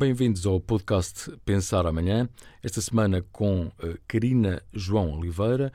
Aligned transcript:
Bem-vindos 0.00 0.46
ao 0.46 0.58
podcast 0.58 1.30
Pensar 1.44 1.84
Amanhã. 1.84 2.26
Esta 2.62 2.80
semana 2.80 3.22
com 3.30 3.70
Karina 4.08 4.62
João 4.72 5.12
Oliveira, 5.12 5.70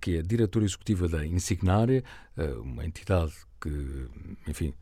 que 0.00 0.16
é 0.16 0.22
diretora 0.22 0.64
executiva 0.64 1.06
da 1.06 1.26
Insignária, 1.26 2.02
uma 2.62 2.86
entidade 2.86 3.34
que, 3.60 4.06
enfim, 4.46 4.72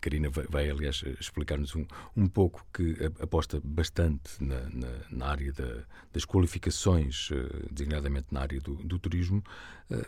Karina 0.00 0.28
vai, 0.30 0.46
vai, 0.48 0.70
aliás, 0.70 1.02
explicar-nos 1.20 1.74
um, 1.74 1.86
um 2.16 2.26
pouco 2.26 2.64
que 2.72 2.96
aposta 3.20 3.60
bastante 3.62 4.42
na, 4.42 4.60
na, 4.70 4.88
na 5.10 5.26
área 5.26 5.52
da, 5.52 5.84
das 6.12 6.24
qualificações, 6.24 7.30
designadamente 7.70 8.26
na 8.30 8.40
área 8.40 8.60
do, 8.60 8.74
do 8.76 8.98
turismo. 8.98 9.42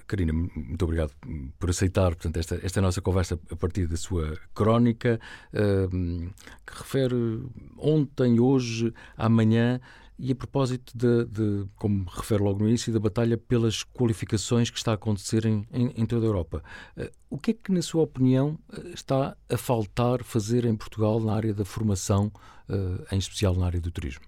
Karina, 0.06 0.32
muito 0.32 0.82
obrigado 0.84 1.12
por 1.58 1.70
aceitar 1.70 2.14
portanto, 2.14 2.36
esta, 2.38 2.58
esta 2.62 2.80
nossa 2.80 3.00
conversa 3.00 3.38
a 3.50 3.56
partir 3.56 3.86
da 3.86 3.96
sua 3.96 4.38
crónica, 4.54 5.20
que 5.52 6.78
refere 6.78 7.42
ontem, 7.76 8.40
hoje, 8.40 8.92
amanhã 9.16 9.80
e 10.18 10.32
a 10.32 10.34
propósito 10.34 10.96
de, 10.96 11.24
de, 11.26 11.68
como 11.76 12.04
refere 12.08 12.42
logo 12.42 12.60
no 12.60 12.68
início, 12.68 12.92
da 12.92 12.98
batalha 12.98 13.36
pelas 13.36 13.82
qualificações 13.82 14.70
que 14.70 14.78
está 14.78 14.92
a 14.92 14.94
acontecer 14.94 15.44
em, 15.44 15.66
em, 15.72 15.92
em 15.96 16.06
toda 16.06 16.24
a 16.24 16.28
Europa. 16.28 16.62
Uh, 16.96 17.10
o 17.28 17.38
que 17.38 17.50
é 17.50 17.54
que, 17.54 17.72
na 17.72 17.82
sua 17.82 18.02
opinião, 18.02 18.58
uh, 18.70 18.88
está 18.88 19.36
a 19.48 19.56
faltar 19.56 20.22
fazer 20.22 20.64
em 20.64 20.74
Portugal 20.74 21.20
na 21.20 21.34
área 21.34 21.52
da 21.52 21.64
formação, 21.64 22.32
uh, 22.68 23.14
em 23.14 23.18
especial 23.18 23.54
na 23.54 23.66
área 23.66 23.80
do 23.80 23.90
turismo? 23.90 24.24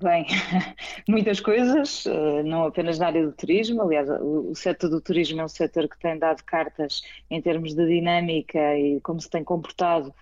Bem, 0.00 0.26
muitas 1.08 1.40
coisas, 1.40 2.04
não 2.44 2.64
apenas 2.64 2.98
na 2.98 3.06
área 3.06 3.26
do 3.26 3.32
turismo. 3.32 3.82
Aliás, 3.82 4.08
o 4.08 4.54
setor 4.54 4.88
do 4.88 5.00
turismo 5.00 5.40
é 5.40 5.44
um 5.44 5.48
setor 5.48 5.88
que 5.88 5.98
tem 5.98 6.18
dado 6.18 6.42
cartas 6.44 7.02
em 7.28 7.42
termos 7.42 7.74
de 7.74 7.84
dinâmica 7.86 8.78
e 8.78 9.00
como 9.00 9.20
se 9.20 9.28
tem 9.28 9.42
comportado 9.42 10.14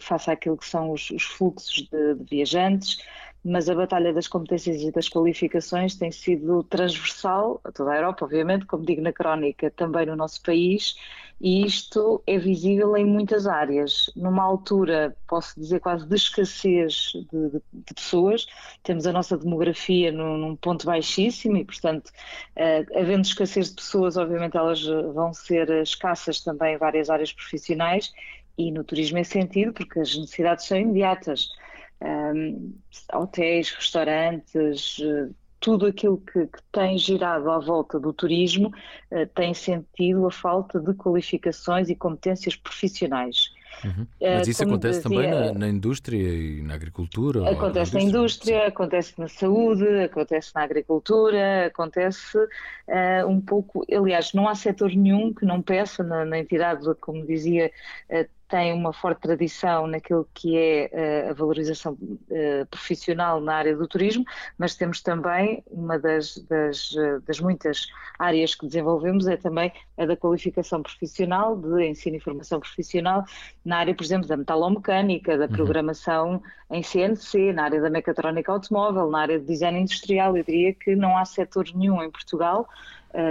face 0.00 0.30
àquilo 0.30 0.58
que 0.58 0.66
são 0.66 0.90
os, 0.90 1.10
os 1.10 1.22
fluxos 1.22 1.88
de, 1.90 2.14
de 2.16 2.24
viajantes 2.24 2.98
mas 3.44 3.68
a 3.68 3.74
batalha 3.74 4.12
das 4.12 4.28
competências 4.28 4.82
e 4.82 4.92
das 4.92 5.08
qualificações 5.08 5.96
tem 5.96 6.10
sido 6.12 6.62
transversal 6.64 7.60
a 7.64 7.72
toda 7.72 7.92
a 7.92 7.96
Europa, 7.96 8.24
obviamente, 8.24 8.66
como 8.66 8.84
digo 8.84 9.00
na 9.00 9.12
crónica, 9.12 9.70
também 9.70 10.04
no 10.06 10.14
nosso 10.14 10.42
país, 10.42 10.94
e 11.40 11.64
isto 11.64 12.22
é 12.26 12.38
visível 12.38 12.94
em 12.96 13.04
muitas 13.04 13.46
áreas. 13.46 14.10
Numa 14.14 14.42
altura, 14.42 15.16
posso 15.26 15.58
dizer, 15.58 15.80
quase 15.80 16.06
de 16.06 16.14
escassez 16.14 17.12
de, 17.14 17.48
de, 17.50 17.62
de 17.72 17.94
pessoas, 17.94 18.46
temos 18.82 19.06
a 19.06 19.12
nossa 19.12 19.38
demografia 19.38 20.12
num, 20.12 20.36
num 20.36 20.56
ponto 20.56 20.84
baixíssimo 20.84 21.56
e, 21.56 21.64
portanto, 21.64 22.08
uh, 22.08 22.98
havendo 22.98 23.22
escassez 23.22 23.70
de 23.70 23.76
pessoas, 23.76 24.18
obviamente 24.18 24.56
elas 24.56 24.84
vão 25.14 25.32
ser 25.32 25.70
escassas 25.82 26.40
também 26.40 26.74
em 26.74 26.78
várias 26.78 27.08
áreas 27.08 27.32
profissionais 27.32 28.12
e 28.58 28.70
no 28.70 28.84
turismo 28.84 29.16
é 29.16 29.24
sentido, 29.24 29.72
porque 29.72 29.98
as 29.98 30.14
necessidades 30.14 30.66
são 30.66 30.76
imediatas. 30.76 31.48
Um, 32.02 32.74
hotéis, 33.12 33.70
restaurantes, 33.72 34.98
tudo 35.60 35.86
aquilo 35.86 36.18
que, 36.18 36.46
que, 36.46 36.58
tem 36.72 36.98
girado 36.98 37.50
à 37.50 37.58
volta 37.58 38.00
do 38.00 38.12
turismo 38.12 38.72
uh, 39.10 39.26
tem 39.34 39.52
sentido 39.54 40.26
a 40.26 40.30
falta 40.30 40.80
de 40.80 40.94
qualificações 40.94 41.88
e 41.88 41.94
competências 41.94 42.56
profissionais. 42.56 43.50
Uhum. 43.84 44.06
Eh, 44.20 44.38
Mas 44.38 44.48
isso 44.48 44.62
acontece 44.62 45.00
dizia, 45.00 45.22
também 45.22 45.30
na, 45.30 45.58
na, 45.58 45.68
indústria 45.68 46.18
e 46.18 46.60
na 46.62 46.74
agricultura? 46.74 47.48
Acontece 47.50 47.94
na 47.94 48.00
indústria, 48.00 48.54
indústria 48.54 48.66
acontece 48.66 49.18
na 49.18 49.28
saúde, 49.28 49.86
acontece 50.02 50.50
na 50.54 50.62
agricultura, 50.62 51.66
acontece 51.66 52.36
uh, 52.36 53.26
um 53.26 53.40
pouco. 53.40 53.84
Aliás, 53.90 54.32
não 54.32 54.48
há 54.48 54.54
setor 54.54 54.90
nenhum 54.90 55.32
que 55.32 55.46
não 55.46 55.62
peça 55.62 56.02
na, 56.02 56.24
na 56.24 56.38
entidade, 56.38 56.82
como 57.00 57.24
dizia, 57.24 57.70
uh, 58.10 58.39
tem 58.50 58.72
uma 58.72 58.92
forte 58.92 59.20
tradição 59.20 59.86
naquilo 59.86 60.28
que 60.34 60.58
é 60.58 61.26
uh, 61.26 61.30
a 61.30 61.32
valorização 61.32 61.92
uh, 61.92 62.66
profissional 62.68 63.40
na 63.40 63.54
área 63.54 63.76
do 63.76 63.86
turismo, 63.86 64.24
mas 64.58 64.74
temos 64.74 65.00
também 65.00 65.62
uma 65.68 65.98
das, 65.98 66.36
das, 66.48 66.90
uh, 66.90 67.20
das, 67.24 67.38
muitas 67.38 67.86
áreas 68.18 68.56
que 68.56 68.66
desenvolvemos 68.66 69.28
é 69.28 69.36
também 69.36 69.72
a 69.96 70.04
da 70.04 70.16
qualificação 70.16 70.82
profissional, 70.82 71.56
de 71.56 71.86
ensino 71.86 72.16
e 72.16 72.20
formação 72.20 72.58
profissional, 72.58 73.24
na 73.64 73.78
área, 73.78 73.94
por 73.94 74.02
exemplo, 74.02 74.26
da 74.26 74.36
metalomecânica, 74.36 75.38
da 75.38 75.44
uhum. 75.44 75.52
programação 75.52 76.32
uhum. 76.32 76.42
em 76.76 76.82
CNC, 76.82 77.52
na 77.52 77.64
área 77.64 77.80
da 77.80 77.88
mecatrónica 77.88 78.50
automóvel, 78.50 79.08
na 79.10 79.20
área 79.20 79.38
de 79.38 79.46
design 79.46 79.78
industrial. 79.78 80.36
Eu 80.36 80.42
diria 80.42 80.74
que 80.74 80.96
não 80.96 81.16
há 81.16 81.24
setor 81.24 81.66
nenhum 81.72 82.02
em 82.02 82.10
Portugal 82.10 82.68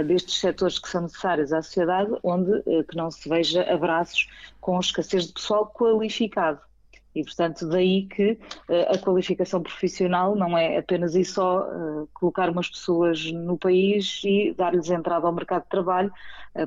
destes 0.06 0.40
setores 0.40 0.78
que 0.78 0.88
são 0.88 1.02
necessários 1.02 1.52
à 1.52 1.62
sociedade, 1.62 2.10
onde 2.22 2.50
uh, 2.50 2.84
que 2.84 2.96
não 2.96 3.10
se 3.10 3.28
veja 3.28 3.62
abraços 3.62 4.28
com 4.60 4.78
escassez 4.78 5.26
de 5.26 5.32
pessoal 5.32 5.66
qualificado. 5.72 6.60
E, 7.14 7.24
portanto, 7.24 7.66
daí 7.68 8.06
que 8.06 8.32
uh, 8.32 8.94
a 8.94 8.98
qualificação 8.98 9.62
profissional 9.62 10.36
não 10.36 10.56
é 10.56 10.76
apenas 10.76 11.14
e 11.14 11.24
só 11.24 11.66
colocar 12.12 12.50
umas 12.50 12.68
pessoas 12.68 13.32
no 13.32 13.58
país 13.58 14.20
e 14.24 14.54
dar-lhes 14.56 14.90
entrada 14.90 15.26
ao 15.26 15.32
mercado 15.32 15.62
de 15.62 15.68
trabalho, 15.70 16.12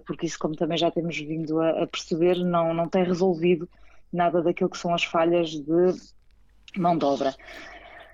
porque 0.06 0.26
isso, 0.26 0.40
como 0.40 0.56
também 0.56 0.78
já 0.78 0.90
temos 0.90 1.18
vindo 1.18 1.62
a, 1.62 1.86
perceber, 1.88 2.38
não, 2.38 2.74
não 2.74 2.88
tem 2.88 3.04
resolvido 3.04 3.70
nada 4.12 4.42
daquilo 4.42 4.70
que 4.70 4.78
são 4.78 4.94
as 4.94 5.04
falhas 5.04 5.50
de 5.50 5.96
mão 6.78 6.98
de 6.98 7.06
obra. 7.06 7.34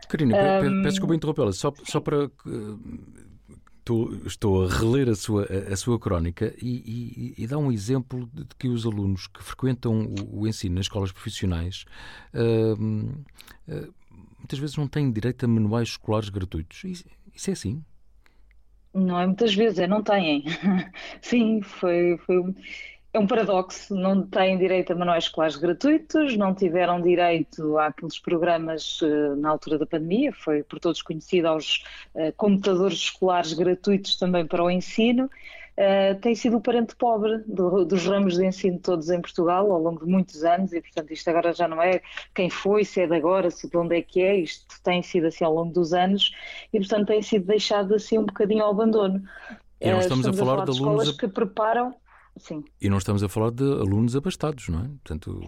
Karina, 0.07 0.59
um... 0.59 0.81
peço 0.81 0.93
desculpa 0.93 1.15
interrompê-la, 1.15 1.51
só, 1.51 1.71
só 1.83 1.99
para 1.99 2.29
estou, 3.89 4.13
estou 4.25 4.65
a 4.65 4.69
reler 4.69 5.09
a 5.09 5.15
sua, 5.15 5.45
a, 5.45 5.73
a 5.73 5.75
sua 5.75 5.99
crónica 5.99 6.53
e, 6.61 7.33
e, 7.37 7.43
e, 7.43 7.47
dá 7.47 7.57
um 7.57 7.71
exemplo 7.71 8.29
de 8.31 8.45
que 8.57 8.67
os 8.67 8.85
alunos 8.85 9.27
que 9.27 9.43
frequentam 9.43 10.05
o, 10.05 10.41
o 10.41 10.47
ensino 10.47 10.75
nas 10.75 10.85
escolas 10.85 11.11
profissionais 11.11 11.85
uh, 12.33 12.73
uh, 12.73 13.93
muitas 14.37 14.59
vezes 14.59 14.77
não 14.77 14.87
têm 14.87 15.11
direito 15.11 15.43
a 15.43 15.47
manuais 15.47 15.89
escolares 15.89 16.29
gratuitos. 16.29 16.83
Isso, 16.83 17.05
isso 17.33 17.49
é 17.49 17.53
assim? 17.53 17.83
Não 18.93 19.19
é 19.19 19.25
muitas 19.25 19.53
vezes, 19.53 19.79
é 19.79 19.87
não 19.87 20.03
têm. 20.03 20.45
Sim, 21.21 21.61
foi, 21.61 22.17
foi 22.25 22.55
é 23.11 23.19
um 23.19 23.25
paradoxo, 23.25 23.95
não 23.95 24.21
têm 24.21 24.57
direito 24.57 24.93
a 24.93 24.95
manuais 24.95 25.23
escolares 25.23 25.55
gratuitos, 25.55 26.37
não 26.37 26.53
tiveram 26.53 27.01
direito 27.01 27.77
àqueles 27.79 28.19
programas 28.19 29.01
uh, 29.01 29.35
na 29.35 29.49
altura 29.49 29.79
da 29.79 29.85
pandemia, 29.85 30.31
foi 30.31 30.61
por 30.61 30.79
todos 30.79 31.01
conhecido 31.01 31.47
aos 31.47 31.83
uh, 32.13 32.31
computadores 32.37 32.97
escolares 32.97 33.53
gratuitos 33.53 34.15
também 34.15 34.45
para 34.45 34.63
o 34.63 34.69
ensino. 34.69 35.29
Uh, 35.75 36.19
tem 36.19 36.35
sido 36.35 36.57
o 36.57 36.61
parente 36.61 36.95
pobre 36.95 37.39
do, 37.47 37.83
dos 37.83 38.05
ramos 38.05 38.35
de 38.35 38.45
ensino 38.45 38.77
todos 38.77 39.09
em 39.09 39.21
Portugal 39.21 39.71
ao 39.71 39.81
longo 39.81 40.05
de 40.05 40.11
muitos 40.11 40.43
anos 40.43 40.71
e, 40.73 40.81
portanto, 40.81 41.11
isto 41.11 41.27
agora 41.29 41.53
já 41.53 41.67
não 41.67 41.81
é 41.81 42.01
quem 42.35 42.49
foi, 42.49 42.83
se 42.83 43.01
é 43.01 43.07
de 43.07 43.15
agora, 43.15 43.49
se 43.49 43.67
de 43.67 43.77
onde 43.77 43.95
é 43.95 44.01
que 44.03 44.21
é, 44.21 44.35
isto 44.35 44.67
tem 44.83 45.01
sido 45.01 45.27
assim 45.27 45.45
ao 45.45 45.53
longo 45.53 45.73
dos 45.73 45.93
anos 45.93 46.31
e, 46.71 46.77
portanto, 46.77 47.07
tem 47.07 47.23
sido 47.23 47.45
deixado 47.45 47.95
assim 47.95 48.19
um 48.19 48.25
bocadinho 48.25 48.63
ao 48.63 48.71
abandono. 48.71 49.23
E 49.81 49.89
nós 49.89 50.03
estamos, 50.03 50.25
uh, 50.25 50.29
estamos 50.29 50.39
a, 50.39 50.45
falar 50.45 50.51
a 50.51 50.55
falar 50.57 50.65
de, 50.65 50.77
de 50.77 50.83
alunos 50.83 51.11
que 51.17 51.27
preparam 51.27 51.95
Sim. 52.39 52.63
E 52.81 52.89
não 52.89 52.97
estamos 52.97 53.23
a 53.23 53.29
falar 53.29 53.51
de 53.51 53.63
alunos 53.63 54.15
abastados, 54.15 54.67
não 54.69 54.79
é? 54.79 54.87
Portanto, 55.03 55.41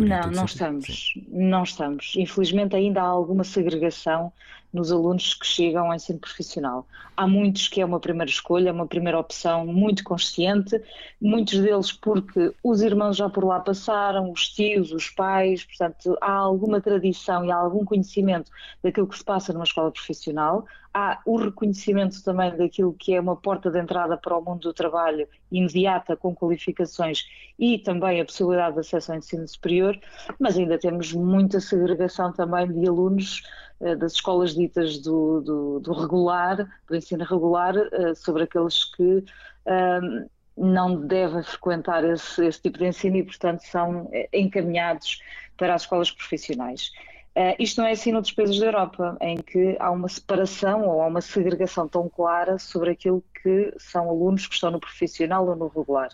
não, 0.00 0.30
não 0.30 0.44
estamos. 0.44 1.12
Sim. 1.12 1.26
Não 1.28 1.62
estamos. 1.62 2.14
Infelizmente 2.16 2.74
ainda 2.74 3.02
há 3.02 3.06
alguma 3.06 3.44
segregação 3.44 4.32
nos 4.72 4.92
alunos 4.92 5.34
que 5.34 5.46
chegam 5.46 5.86
ao 5.86 5.94
ensino 5.94 6.18
profissional. 6.18 6.86
Há 7.16 7.26
muitos 7.26 7.68
que 7.68 7.80
é 7.80 7.84
uma 7.84 7.98
primeira 7.98 8.30
escolha, 8.30 8.72
uma 8.72 8.86
primeira 8.86 9.18
opção 9.18 9.66
muito 9.66 10.04
consciente, 10.04 10.80
muitos 11.20 11.58
deles 11.58 11.90
porque 11.90 12.52
os 12.62 12.82
irmãos 12.82 13.16
já 13.16 13.28
por 13.28 13.44
lá 13.44 13.60
passaram, 13.60 14.30
os 14.30 14.48
tios, 14.50 14.92
os 14.92 15.08
pais, 15.10 15.64
portanto, 15.64 16.16
há 16.20 16.32
alguma 16.32 16.80
tradição 16.80 17.44
e 17.44 17.50
há 17.50 17.56
algum 17.56 17.84
conhecimento 17.84 18.50
daquilo 18.82 19.06
que 19.06 19.16
se 19.16 19.24
passa 19.24 19.52
numa 19.52 19.64
escola 19.64 19.90
profissional, 19.90 20.66
há 20.92 21.20
o 21.24 21.36
reconhecimento 21.36 22.22
também 22.22 22.54
daquilo 22.56 22.92
que 22.92 23.14
é 23.14 23.20
uma 23.20 23.36
porta 23.36 23.70
de 23.70 23.78
entrada 23.78 24.16
para 24.16 24.36
o 24.36 24.44
mundo 24.44 24.60
do 24.60 24.72
trabalho 24.72 25.26
imediata, 25.50 26.16
com 26.16 26.34
qualificações 26.34 27.24
e 27.58 27.78
também 27.78 28.20
a 28.20 28.24
possibilidade 28.24 28.74
de 28.74 28.80
acesso 28.80 29.12
ao 29.12 29.18
ensino 29.18 29.46
superior, 29.46 29.98
mas 30.38 30.56
ainda 30.56 30.78
temos 30.78 31.12
muita 31.12 31.60
segregação 31.60 32.32
também 32.32 32.70
de 32.70 32.88
alunos 32.88 33.42
eh, 33.80 33.94
das 33.96 34.14
escolas 34.14 34.54
ditas 34.54 34.98
do, 34.98 35.40
do, 35.40 35.80
do, 35.80 35.92
regular, 35.92 36.68
do 36.86 36.96
ensino 36.96 37.24
regular, 37.24 37.76
eh, 37.76 38.14
sobre 38.14 38.44
aqueles 38.44 38.84
que 38.94 39.24
ehm, 39.66 40.26
não 40.56 41.06
devem 41.06 41.42
frequentar 41.42 42.04
esse, 42.04 42.44
esse, 42.44 42.60
tipo 42.60 42.78
de 42.78 42.86
ensino 42.86 43.16
e, 43.16 43.22
portanto, 43.22 43.60
são 43.60 44.08
eh, 44.12 44.28
encaminhados 44.32 45.20
para 45.56 45.74
as 45.74 45.82
escolas 45.82 46.10
profissionais. 46.10 46.90
Uh, 47.38 47.54
isto 47.60 47.80
não 47.80 47.86
é 47.86 47.92
assim 47.92 48.10
noutros 48.10 48.34
países 48.34 48.58
da 48.58 48.66
Europa, 48.66 49.16
em 49.20 49.36
que 49.36 49.76
há 49.78 49.92
uma 49.92 50.08
separação 50.08 50.88
ou 50.88 51.00
há 51.00 51.06
uma 51.06 51.20
segregação 51.20 51.86
tão 51.86 52.08
clara 52.08 52.58
sobre 52.58 52.90
aquilo 52.90 53.22
que 53.40 53.72
são 53.78 54.10
alunos 54.10 54.48
que 54.48 54.54
estão 54.54 54.72
no 54.72 54.80
profissional 54.80 55.46
ou 55.46 55.54
no 55.54 55.68
regular. 55.68 56.10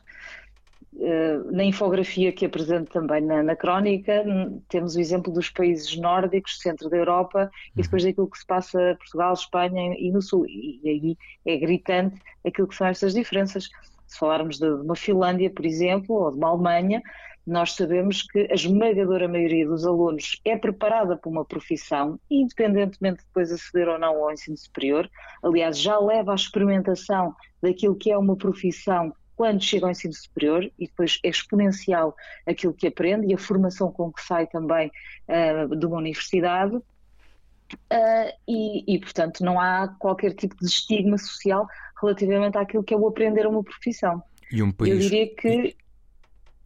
Eh, 1.01 1.39
na 1.51 1.65
infografia 1.65 2.33
que 2.33 2.47
apresento 2.47 2.93
também 2.93 3.21
na, 3.21 3.43
na, 3.43 3.57
crónica, 3.57 4.25
temos 4.69 4.95
o 4.95 5.01
exemplo 5.01 5.33
dos 5.33 5.51
países 5.51 5.97
nórdicos, 5.97 6.61
centro 6.61 6.89
da 6.89 6.97
Europa, 6.97 7.51
e 7.77 7.83
depois 7.83 8.05
uhum. 8.05 8.11
daquilo 8.11 8.31
que 8.31 8.39
se 8.39 8.47
passa 8.47 8.93
em 8.93 8.97
Portugal, 8.97 9.33
Espanha 9.33 9.97
e 9.99 10.13
no 10.13 10.23
Sul. 10.23 10.47
E, 10.47 10.81
e 10.85 10.89
aí 10.89 11.19
é 11.47 11.57
gritante 11.59 12.21
aquilo 12.47 12.69
que 12.69 12.77
são 12.77 12.87
estas 12.87 13.15
diferenças. 13.15 13.69
Se 14.07 14.19
falarmos 14.19 14.59
de, 14.59 14.67
de 14.67 14.83
uma 14.83 14.95
Finlândia, 14.95 15.51
por 15.51 15.65
exemplo, 15.65 16.15
ou 16.15 16.31
de 16.31 16.37
uma 16.37 16.51
Alemanha, 16.51 17.03
nós 17.47 17.75
sabemos 17.75 18.23
que 18.23 18.49
a 18.51 18.55
esmagadora 18.55 19.29
maioria 19.29 19.67
dos 19.67 19.85
alunos 19.87 20.41
é 20.45 20.57
preparada 20.57 21.17
para 21.17 21.31
uma 21.31 21.45
profissão, 21.45 22.19
independentemente 22.31 23.19
de 23.19 23.27
depois 23.27 23.53
aceder 23.53 23.89
ou 23.89 23.99
não 23.99 24.17
ao 24.17 24.33
ensino 24.33 24.57
superior. 24.57 25.11
Aliás, 25.43 25.79
já 25.79 25.99
leva 25.99 26.33
à 26.33 26.35
experimentação 26.35 27.35
daquilo 27.63 27.95
que 27.95 28.11
é 28.11 28.17
uma 28.17 28.37
profissão 28.37 29.15
quando 29.37 29.63
chega 29.63 29.85
ao 29.85 29.91
ensino 29.91 30.15
superior 30.15 30.71
e 30.79 30.87
depois 30.87 31.19
é 31.23 31.29
exponencial 31.29 32.17
aquilo 32.47 32.73
que 32.73 32.87
aprende 32.87 33.27
e 33.27 33.35
a 33.35 33.39
formação 33.39 33.93
com 33.93 34.13
que 34.13 34.23
sai 34.23 34.47
também 34.47 34.91
uh, 35.29 35.77
de 35.77 35.87
uma 35.87 35.99
universidade. 35.99 36.77
Uh, 36.77 38.31
e, 38.47 38.95
e, 38.95 38.99
portanto, 39.01 39.45
não 39.45 39.59
há 39.59 39.89
qualquer 39.99 40.35
tipo 40.35 40.57
de 40.57 40.67
estigma 40.67 41.19
social 41.19 41.67
relativamente 42.01 42.57
àquilo 42.57 42.85
que 42.85 42.95
é 42.95 42.97
o 42.97 43.07
aprender 43.07 43.45
a 43.45 43.49
uma 43.49 43.63
profissão. 43.63 44.23
E 44.51 44.63
um 44.63 44.71
país... 44.71 44.93
Eu 44.93 44.99
diria 44.99 45.35
que 45.35 45.77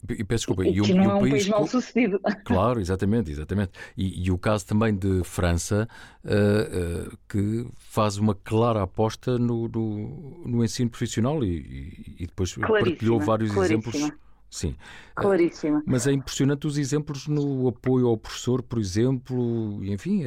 e 0.07 0.23
peço 0.23 0.47
desculpa. 0.47 0.65
E, 0.65 0.73
que 0.73 0.93
um, 0.93 0.95
não 0.95 1.03
e 1.03 1.05
é 1.05 1.13
um 1.13 1.19
país, 1.19 1.31
país 1.31 1.49
mal 1.49 1.67
sucedido. 1.67 2.19
Claro, 2.45 2.79
exatamente, 2.79 3.31
exatamente. 3.31 3.71
E, 3.97 4.25
e 4.25 4.31
o 4.31 4.37
caso 4.37 4.65
também 4.65 4.95
de 4.95 5.23
França, 5.23 5.87
uh, 6.23 7.13
uh, 7.13 7.17
que 7.27 7.67
faz 7.77 8.17
uma 8.17 8.33
clara 8.33 8.83
aposta 8.83 9.37
no, 9.37 9.67
no, 9.67 10.43
no 10.45 10.63
ensino 10.63 10.89
profissional 10.89 11.43
e, 11.43 12.15
e 12.19 12.25
depois 12.25 12.55
partilhou 12.55 13.19
vários 13.19 13.55
exemplos. 13.55 13.95
Sim. 14.49 14.75
Eh, 14.79 15.21
Claríssima. 15.21 15.83
Mas 15.85 16.07
é 16.07 16.11
impressionante 16.11 16.65
os 16.65 16.77
exemplos 16.77 17.27
no 17.27 17.67
apoio 17.67 18.07
ao 18.07 18.17
professor, 18.17 18.63
por 18.63 18.79
exemplo, 18.79 19.79
enfim, 19.83 20.23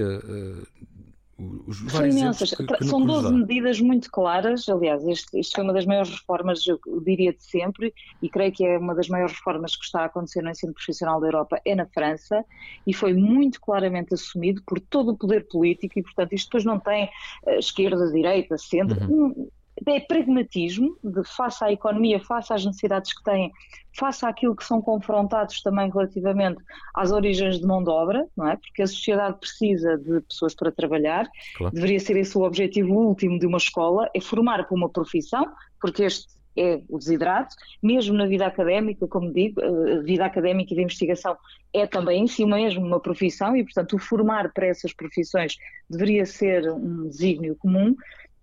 são 1.72 2.06
imensas. 2.06 2.50
Que, 2.52 2.66
que 2.66 2.84
São 2.84 3.04
12 3.04 3.32
medidas 3.32 3.80
muito 3.80 4.10
claras. 4.10 4.69
Aliás, 4.69 5.04
isto, 5.06 5.36
isto 5.36 5.54
foi 5.54 5.64
uma 5.64 5.72
das 5.72 5.86
maiores 5.86 6.10
reformas, 6.10 6.66
eu 6.66 6.78
diria 7.04 7.32
de 7.32 7.42
sempre, 7.42 7.92
e 8.20 8.28
creio 8.28 8.52
que 8.52 8.64
é 8.64 8.78
uma 8.78 8.94
das 8.94 9.08
maiores 9.08 9.34
reformas 9.34 9.76
que 9.76 9.84
está 9.84 10.02
a 10.02 10.04
acontecer 10.06 10.42
no 10.42 10.50
ensino 10.50 10.72
profissional 10.72 11.20
da 11.20 11.26
Europa, 11.26 11.60
é 11.64 11.74
na 11.74 11.86
França, 11.86 12.44
e 12.86 12.92
foi 12.92 13.14
muito 13.14 13.60
claramente 13.60 14.14
assumido 14.14 14.62
por 14.66 14.80
todo 14.80 15.12
o 15.12 15.16
poder 15.16 15.46
político, 15.48 15.98
e 15.98 16.02
portanto 16.02 16.32
isto 16.32 16.48
depois 16.48 16.64
não 16.64 16.78
tem 16.78 17.04
uh, 17.46 17.58
esquerda, 17.58 18.10
direita, 18.10 18.56
centro. 18.58 19.00
Uhum 19.10 19.48
é 19.90 20.00
pragmatismo, 20.00 20.96
de 21.02 21.23
face 21.25 21.64
à 21.64 21.73
economia, 21.73 22.20
face 22.20 22.52
às 22.52 22.64
necessidades 22.64 23.12
que 23.12 23.23
têm, 23.25 23.50
face 23.99 24.25
àquilo 24.25 24.55
que 24.55 24.64
são 24.64 24.81
confrontados 24.81 25.61
também 25.62 25.90
relativamente 25.90 26.62
às 26.94 27.11
origens 27.11 27.58
de 27.58 27.67
mão 27.67 27.82
de 27.82 27.90
obra, 27.90 28.26
não 28.37 28.49
é? 28.49 28.56
Porque 28.56 28.82
a 28.82 28.87
sociedade 28.87 29.38
precisa 29.38 29.99
de 29.99 30.20
pessoas 30.23 30.55
para 30.55 30.70
trabalhar, 30.70 31.29
claro. 31.56 31.75
deveria 31.75 32.00
ser 32.00 32.17
esse 32.17 32.37
o 32.37 32.43
objetivo 32.43 32.93
último 32.94 33.38
de 33.38 33.46
uma 33.46 33.58
escola, 33.58 34.08
é 34.14 34.20
formar 34.20 34.67
para 34.67 34.76
uma 34.76 34.88
profissão, 34.88 35.46
porque 35.81 36.05
este 36.05 36.26
é 36.56 36.82
o 36.88 36.99
desidrato, 36.99 37.56
mesmo 37.82 38.14
na 38.14 38.26
vida 38.26 38.46
académica, 38.46 39.06
como 39.08 39.32
digo, 39.32 39.61
a 39.62 40.02
vida 40.02 40.25
académica 40.25 40.73
e 40.73 40.76
de 40.76 40.82
investigação 40.82 41.37
é 41.73 41.87
também 41.87 42.23
em 42.23 42.26
si 42.26 42.44
mesmo 42.44 42.84
uma 42.84 43.00
profissão 43.00 43.56
e, 43.56 43.64
portanto, 43.64 43.96
o 43.96 43.99
formar 43.99 44.52
para 44.52 44.67
essas 44.67 44.93
profissões 44.93 45.56
deveria 45.88 46.26
ser 46.26 46.70
um 46.70 47.08
desígnio 47.08 47.56
comum, 47.56 47.96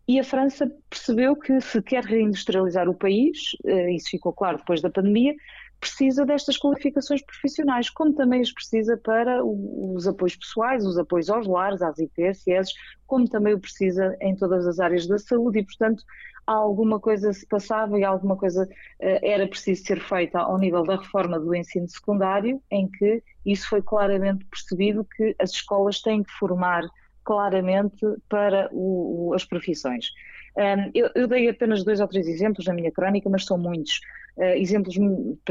e 0.10 0.20
a 0.20 0.24
França 0.24 0.68
percebeu 0.90 1.36
que 1.36 1.62
se 1.62 1.80
quer 1.84 2.04
reindustrializar 2.04 2.90
o 2.90 2.96
país, 2.96 3.56
eh, 3.64 3.92
isso 3.94 4.10
ficou 4.10 4.34
claro 4.34 4.58
depois 4.58 4.82
da 4.82 4.90
pandemia, 4.90 5.36
precisa 5.80 6.26
destas 6.26 6.58
qualificações 6.58 7.24
profissionais, 7.24 7.92
como 7.92 8.16
também 8.16 8.42
as 8.42 8.52
precisa 8.52 8.98
para 8.98 9.46
os 9.46 10.08
apoios 10.08 10.36
pessoais, 10.36 10.84
os 10.84 10.98
apoios 10.98 11.30
aos 11.30 11.46
lares, 11.46 11.84
às 11.84 12.00
IPSS, 12.00 12.74
como 13.06 13.30
também 13.30 13.54
o 13.54 13.60
precisa 13.60 14.18
em 14.20 14.36
todas 14.36 14.66
as 14.66 14.80
áreas 14.80 15.06
da 15.06 15.20
saúde 15.20 15.60
e, 15.60 15.64
portanto, 15.64 16.04
alguma 16.48 17.00
coisa 17.00 17.32
se 17.32 17.46
passava 17.46 18.00
e 18.00 18.04
alguma 18.04 18.36
coisa 18.36 18.64
uh, 18.64 19.20
era 19.22 19.48
preciso 19.48 19.86
ser 19.86 20.02
feita 20.02 20.40
ao 20.40 20.58
nível 20.58 20.84
da 20.86 20.98
reforma 20.98 21.40
do 21.40 21.54
ensino 21.54 21.88
secundário, 21.88 22.60
em 22.72 22.90
que 22.90 23.22
isso 23.46 23.70
foi 23.70 23.84
claramente 23.84 24.44
percebido 24.46 25.06
que 25.06 25.36
as 25.38 25.52
escolas 25.52 26.02
têm 26.02 26.24
que 26.24 26.32
formar 26.32 26.82
claramente 27.30 28.04
para 28.28 28.68
o, 28.72 29.28
o, 29.30 29.34
as 29.36 29.46
profissões. 29.46 30.08
Um, 30.58 30.90
eu, 30.96 31.12
eu, 31.14 31.28
dei 31.28 31.48
apenas 31.48 31.84
dois 31.84 32.00
ou 32.00 32.08
três 32.08 32.28
exemplos 32.28 32.66
na 32.66 32.74
minha 32.74 32.92
crónica, 32.92 33.30
mas 33.30 33.46
são 33.46 33.56
muitos. 33.56 34.02
Uh, 34.36 34.56
exemplos, 34.56 34.96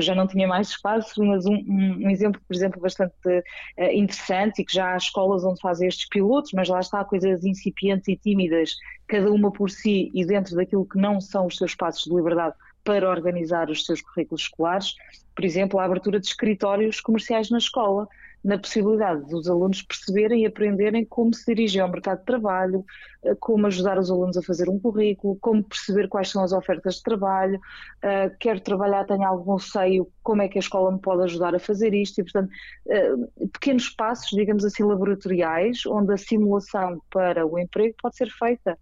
já 0.01 0.13
não 0.13 0.27
tinha 0.27 0.49
mais 0.49 0.71
espaço, 0.71 1.23
mas 1.23 1.47
um, 1.47 1.55
um, 1.55 2.07
um 2.07 2.11
exemplo, 2.11 2.41
por 2.49 2.53
exemplo, 2.53 2.81
bastante 2.81 3.15
uh, 3.29 3.93
interessante 3.93 4.61
e 4.61 4.65
que 4.65 4.75
já 4.75 4.93
há 4.93 4.97
escolas 4.97 5.45
onde 5.45 5.61
fazem 5.61 5.87
estes 5.87 6.09
pilotos, 6.09 6.51
mas 6.53 6.69
lá 6.69 6.81
está 6.81 7.05
coisas 7.05 7.45
incipientes 7.45 8.09
e 8.09 8.17
tímidas, 8.17 8.75
cada 9.07 9.31
uma 9.31 9.53
por 9.53 9.71
si 9.71 10.11
e 10.13 10.27
dentro 10.27 10.57
daquilo 10.57 10.85
que 10.85 10.99
não 10.99 11.21
são 11.21 11.47
os 11.47 11.59
seus 11.59 11.71
espaços 11.71 12.11
de 12.11 12.17
liberdade 12.17 12.57
para 12.83 13.09
organizar 13.09 13.71
os 13.71 13.87
seus 13.87 14.03
currículos 14.03 14.43
escolares. 14.43 14.97
Por 15.37 15.45
exemplo, 15.45 15.79
a 15.79 15.85
abertura 15.85 16.19
de 16.19 16.27
escritórios 16.27 17.01
comerciais 17.01 17.51
na 17.51 17.59
escola 17.59 18.09
na 18.45 18.59
possibilidade 18.59 19.27
dos 19.27 19.49
alunos 19.49 19.83
perceberem 19.83 20.43
e 20.43 20.47
aprenderem 20.47 21.05
como 21.05 21.35
se 21.35 21.45
dirigir 21.47 21.81
ao 21.81 21.91
mercado 21.91 22.21
de 22.21 22.25
trabalho, 22.25 22.85
eh, 23.25 23.35
como 23.41 23.67
ajudar 23.67 23.99
os 23.99 24.11
alunos 24.11 24.37
a 24.37 24.43
fazer 24.43 24.69
um 24.69 24.79
currículo, 24.79 25.37
como 25.41 25.63
perceber 25.63 26.09
quais 26.09 26.31
são 26.31 26.43
as 26.43 26.53
ofertas 26.53 26.97
de 26.97 27.03
trabalho, 27.03 27.57
uh, 27.57 28.35
quero 28.39 28.61
trabalhar, 28.61 29.05
tenho 29.05 29.25
algum 29.25 29.57
receio, 29.57 30.09
como 30.23 30.43
é 30.43 30.49
que 30.49 30.59
a 30.59 30.61
escola 30.61 30.93
me 30.93 31.01
pode 31.01 31.25
ajudar 31.25 31.55
a 31.55 31.59
fazer 31.59 31.93
isto, 31.93 32.21
e 32.21 32.25
portanto, 32.25 32.51
uh, 32.87 33.49
pequenos 33.49 33.89
passos, 33.91 34.31
digamos 34.31 34.65
assim, 34.65 34.85
laboratoriais, 34.85 35.85
onde 35.87 36.13
a 36.13 36.17
simulação 36.17 37.03
para 37.11 37.45
o 37.45 37.59
emprego 37.59 37.95
pode 38.01 38.17
ser 38.17 38.31
feita. 38.31 38.79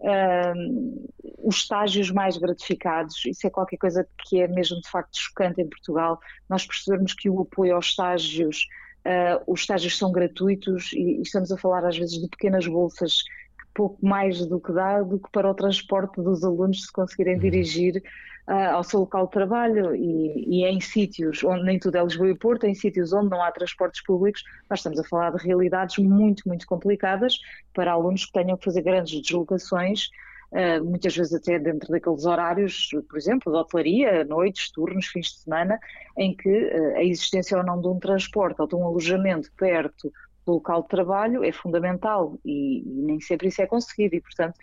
Uh, 0.00 1.08
os 1.44 1.56
estágios 1.56 2.10
mais 2.10 2.36
gratificados, 2.36 3.24
isso 3.24 3.46
é 3.46 3.50
qualquer 3.50 3.76
coisa 3.76 4.06
que 4.18 4.40
é 4.40 4.48
mesmo 4.48 4.80
de 4.80 4.88
facto 4.88 5.16
chocante 5.16 5.60
em 5.60 5.68
Portugal, 5.68 6.20
nós 6.48 6.66
percebemos 6.66 7.14
que 7.14 7.30
o 7.30 7.40
apoio 7.40 7.76
aos 7.76 7.86
estágios 7.86 8.66
Uh, 9.04 9.42
os 9.52 9.60
estágios 9.60 9.98
são 9.98 10.12
gratuitos 10.12 10.92
e, 10.92 11.18
e, 11.18 11.22
estamos 11.22 11.50
a 11.50 11.56
falar 11.56 11.84
às 11.84 11.98
vezes 11.98 12.20
de 12.20 12.28
pequenas 12.28 12.66
bolsas 12.68 13.22
que 13.58 13.66
pouco 13.74 13.98
mais 14.04 14.46
do 14.46 14.60
que 14.60 14.72
dá 14.72 15.02
do 15.02 15.18
que 15.18 15.28
para 15.32 15.50
o 15.50 15.54
transporte 15.54 16.22
dos 16.22 16.44
alunos 16.44 16.82
se 16.82 16.92
conseguirem 16.92 17.34
uhum. 17.34 17.40
dirigir 17.40 18.00
uh, 18.48 18.74
ao 18.74 18.84
seu 18.84 19.00
local 19.00 19.26
de 19.26 19.32
trabalho 19.32 19.94
e, 19.96 20.60
e 20.60 20.64
em 20.64 20.80
sítios 20.80 21.42
onde 21.42 21.64
nem 21.64 21.80
tudo 21.80 21.96
é 21.96 22.02
Lisboa 22.04 22.30
e 22.30 22.38
Porto, 22.38 22.64
em 22.64 22.74
sítios 22.74 23.12
onde 23.12 23.30
não 23.30 23.42
há 23.42 23.50
transportes 23.50 24.02
públicos, 24.04 24.44
nós 24.70 24.78
estamos 24.78 25.00
a 25.00 25.04
falar 25.04 25.32
de 25.32 25.44
realidades 25.44 25.98
muito, 25.98 26.46
muito 26.46 26.64
complicadas 26.64 27.38
para 27.74 27.90
alunos 27.90 28.24
que 28.24 28.32
tenham 28.32 28.56
que 28.56 28.64
fazer 28.64 28.82
grandes 28.82 29.20
deslocações 29.20 30.10
uh, 30.52 30.84
muitas 30.84 31.16
vezes 31.16 31.32
até 31.32 31.58
dentro 31.58 31.90
daqueles 31.90 32.24
horários, 32.24 32.90
por 33.08 33.18
exemplo, 33.18 33.52
de 33.52 33.58
hotelaria, 33.58 34.24
noites, 34.24 34.70
turnos, 34.70 35.06
fins 35.06 35.26
de 35.26 35.38
semana, 35.40 35.78
em 36.16 36.36
que 36.36 36.48
uh, 36.48 36.96
a 36.96 37.04
existência 37.04 37.56
ou 37.56 37.64
não 37.64 37.80
de 37.80 37.88
um 37.88 37.98
transporte 37.98 38.60
ou 38.60 38.68
de 38.68 38.74
um 38.74 38.84
alojamento 38.84 39.50
perto 39.56 40.12
do 40.44 40.54
local 40.54 40.82
de 40.82 40.88
trabalho 40.88 41.44
é 41.44 41.52
fundamental 41.52 42.38
e, 42.44 42.80
e 42.80 43.02
nem 43.02 43.20
sempre 43.20 43.48
isso 43.48 43.62
é 43.62 43.66
conseguido 43.66 44.16
e, 44.16 44.20
portanto, 44.20 44.58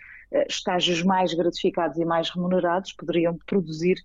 estágios 0.48 1.02
mais 1.02 1.34
gratificados 1.34 1.98
e 1.98 2.04
mais 2.04 2.30
remunerados 2.30 2.92
poderiam 2.92 3.36
produzir 3.46 3.96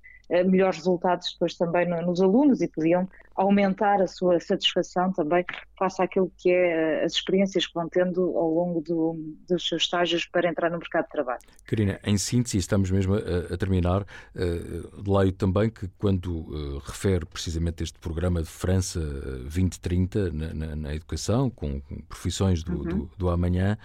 melhores 0.48 0.78
resultados 0.78 1.32
depois 1.34 1.54
também 1.56 1.88
nos 1.88 2.20
alunos 2.20 2.62
e 2.62 2.68
podiam 2.68 3.08
aumentar 3.36 4.02
a 4.02 4.08
sua 4.08 4.40
satisfação 4.40 5.12
também 5.12 5.46
face 5.78 6.02
àquilo 6.02 6.32
que 6.38 6.50
é 6.50 7.04
as 7.04 7.14
experiências 7.14 7.68
que 7.68 7.74
vão 7.74 7.90
tendo 7.90 8.22
ao 8.38 8.50
longo 8.50 8.82
do, 8.82 9.36
dos 9.48 9.68
seus 9.68 9.84
estágios 9.84 10.26
para 10.26 10.50
entrar 10.50 10.72
no 10.72 10.78
mercado 10.78 11.04
de 11.04 11.12
trabalho. 11.12 11.42
Karina, 11.66 12.00
em 12.04 12.18
síntese, 12.18 12.58
estamos 12.58 12.90
mesmo 12.90 13.16
a, 13.16 13.54
a 13.54 13.58
terminar, 13.58 14.04
uh, 14.04 15.12
leio 15.12 15.34
também 15.34 15.70
que 15.70 15.90
quando 15.98 16.28
uh, 16.28 16.78
refere 16.80 17.26
precisamente 17.26 17.84
este 17.84 18.00
programa 18.00 18.42
de 18.42 18.50
França 18.50 19.00
2030 19.02 20.32
na, 20.32 20.54
na, 20.54 20.76
na 20.76 20.96
educação, 20.96 21.50
com, 21.50 21.82
com 21.82 21.98
profissões 22.04 22.64
do, 22.64 22.78
uhum. 22.78 22.84
do, 22.84 23.12
do 23.18 23.30
amanhã, 23.30 23.78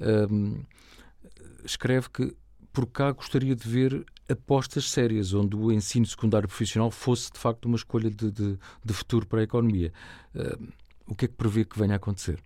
uh, 0.00 0.64
escreve 1.64 2.08
que 2.10 2.36
por 2.72 2.86
cá 2.86 3.12
gostaria 3.12 3.54
de 3.54 3.68
ver 3.68 4.04
apostas 4.28 4.90
sérias, 4.90 5.32
onde 5.32 5.54
o 5.54 5.70
ensino 5.70 6.04
secundário 6.04 6.48
profissional 6.48 6.90
fosse 6.90 7.32
de 7.32 7.38
facto 7.38 7.66
uma 7.66 7.76
escolha 7.76 8.10
de, 8.10 8.30
de, 8.30 8.58
de 8.84 8.92
futuro 8.92 9.26
para 9.26 9.40
a 9.40 9.44
economia. 9.44 9.92
Uh, 10.34 10.68
o 11.06 11.14
que 11.14 11.26
é 11.26 11.28
que 11.28 11.34
prevê 11.34 11.64
que 11.64 11.78
venha 11.78 11.92
a 11.92 11.96
acontecer? 11.96 12.40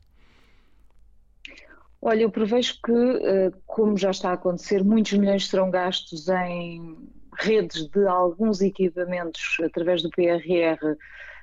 Olha, 2.00 2.22
eu 2.22 2.30
prevejo 2.30 2.74
que, 2.84 2.92
eh, 2.92 3.52
como 3.66 3.96
já 3.96 4.10
está 4.10 4.30
a 4.30 4.34
acontecer, 4.34 4.84
muitos 4.84 5.12
milhões 5.14 5.48
serão 5.48 5.68
gastos 5.68 6.28
em 6.28 6.96
redes 7.36 7.88
de 7.88 8.06
alguns 8.06 8.60
equipamentos 8.60 9.56
através 9.64 10.02
do 10.02 10.10
PRR. 10.10 10.96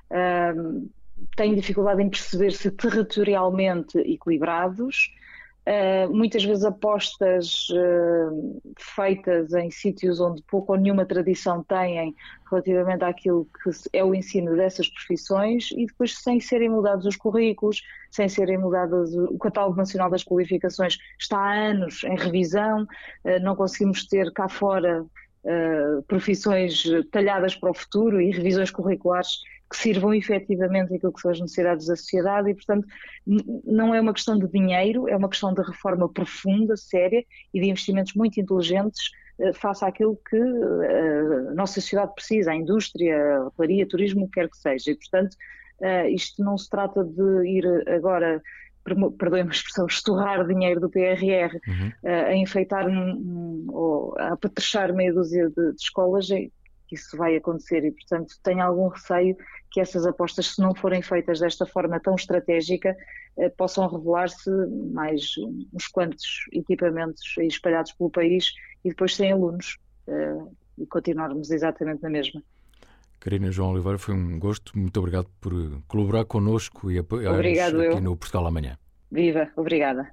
Uh, 0.10 0.89
tenho 1.36 1.55
dificuldade 1.55 2.01
em 2.01 2.10
perceber 2.10 2.51
se 2.51 2.72
territorialmente 2.72 3.98
equilibrados 4.00 5.13
Uh, 5.67 6.15
muitas 6.15 6.43
vezes 6.43 6.63
apostas 6.63 7.69
uh, 7.72 8.62
feitas 8.77 9.51
em 9.51 9.72
sítios 9.72 10.19
onde 10.19 10.43
pouco 10.43 10.74
ou 10.74 10.79
nenhuma 10.79 11.07
tradição 11.07 11.63
têm 11.63 12.13
relativamente 12.51 13.03
àquilo 13.03 13.48
que 13.63 13.72
é 13.91 14.03
o 14.03 14.13
ensino 14.13 14.55
dessas 14.55 14.88
profissões 14.88 15.72
e 15.72 15.88
depois 15.88 16.19
sem 16.19 16.39
serem 16.39 16.69
mudados 16.69 17.07
os 17.07 17.15
currículos, 17.15 17.81
sem 18.12 18.29
serem 18.29 18.60
mudados 18.60 19.15
o 19.15 19.39
catálogo 19.39 19.75
nacional 19.75 20.07
das 20.07 20.24
qualificações 20.24 21.00
está 21.19 21.39
há 21.39 21.53
anos 21.55 22.03
em 22.03 22.15
revisão, 22.15 22.84
uh, 22.84 23.39
não 23.41 23.55
conseguimos 23.55 24.05
ter 24.05 24.31
cá 24.34 24.48
fora 24.48 25.03
profissões 26.07 26.84
talhadas 27.12 27.55
para 27.55 27.69
o 27.69 27.74
futuro 27.75 28.19
e 28.19 28.31
revisões 28.31 28.72
curriculares 28.72 29.41
que 29.69 29.77
sirvam 29.77 30.13
efetivamente 30.13 30.93
aquilo 30.93 31.12
que 31.12 31.22
são 31.22 31.31
as 31.31 31.39
necessidades 31.39 31.88
da 31.88 31.95
sociedade 31.95 32.50
e, 32.50 32.53
portanto, 32.53 32.88
não 33.65 33.93
é 33.95 34.00
uma 34.00 34.13
questão 34.13 34.38
de 34.38 34.48
dinheiro, 34.48 35.10
é 35.10 35.15
uma 35.15 35.29
questão 35.29 35.53
de 35.53 35.62
reforma 35.62 36.07
profunda, 36.07 36.77
séria 36.77 37.24
e 37.53 37.60
de 37.60 37.67
investimentos 37.67 38.13
muito 38.13 38.39
inteligentes 38.39 39.01
uh, 39.39 39.53
face 39.53 39.84
àquilo 39.84 40.19
que 40.29 40.38
uh, 40.38 41.50
a 41.50 41.53
nossa 41.55 41.81
sociedade 41.81 42.13
precisa, 42.13 42.51
a 42.51 42.55
indústria, 42.55 43.38
a 43.38 43.48
hotelaria, 43.48 43.88
turismo, 43.88 44.25
o 44.25 44.27
que 44.27 44.39
quer 44.39 44.50
que 44.50 44.57
seja. 44.57 44.91
E, 44.91 44.95
portanto, 44.95 45.34
uh, 45.81 46.07
isto 46.10 46.43
não 46.43 46.57
se 46.57 46.69
trata 46.69 47.03
de 47.03 47.48
ir 47.48 47.65
agora 47.89 48.41
perdoem-me 49.17 49.50
a 49.50 49.51
expressão, 49.51 49.88
estorrar 49.88 50.45
dinheiro 50.45 50.79
do 50.79 50.89
PRR 50.89 51.60
uhum. 51.67 51.88
uh, 52.03 52.25
a 52.27 52.36
enfeitar 52.36 52.88
um, 52.88 53.65
ou 53.69 54.15
a 54.17 54.34
apetrechar 54.34 54.93
meia 54.93 55.12
dúzia 55.12 55.50
de, 55.50 55.72
de 55.72 55.81
escolas, 55.81 56.27
é 56.91 56.95
isso 56.95 57.17
vai 57.17 57.35
acontecer 57.35 57.83
e, 57.83 57.91
portanto, 57.91 58.35
tenho 58.43 58.61
algum 58.61 58.87
receio 58.87 59.35
que 59.71 59.79
essas 59.79 60.05
apostas, 60.05 60.55
se 60.55 60.61
não 60.61 60.73
forem 60.73 61.01
feitas 61.01 61.39
desta 61.39 61.65
forma 61.65 61.99
tão 61.99 62.15
estratégica, 62.15 62.95
uh, 63.37 63.49
possam 63.57 63.87
revelar-se 63.87 64.49
mais 64.93 65.31
uns 65.73 65.87
quantos 65.87 66.45
equipamentos 66.53 67.21
espalhados 67.39 67.91
pelo 67.93 68.09
país 68.09 68.53
e 68.83 68.89
depois 68.89 69.15
sem 69.15 69.31
alunos 69.31 69.77
uh, 70.07 70.51
e 70.77 70.85
continuarmos 70.85 71.51
exatamente 71.51 72.01
na 72.03 72.09
mesma. 72.09 72.41
Karina 73.19 73.51
João 73.51 73.71
Oliveira, 73.71 73.97
foi 73.97 74.13
um 74.13 74.37
gosto. 74.37 74.77
Muito 74.77 74.97
obrigado 74.99 75.27
por 75.41 75.51
colaborar 75.87 76.25
connosco 76.25 76.91
e 76.91 76.99
apoiar 76.99 77.33
aqui 77.39 77.57
eu. 77.71 78.01
no 78.01 78.15
Portugal 78.15 78.45
Amanhã. 78.45 78.77
Viva, 79.11 79.49
obrigada. 79.55 80.11